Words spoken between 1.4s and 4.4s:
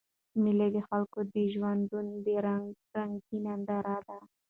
ژوندانه د رنګارنګۍ ننداره ده.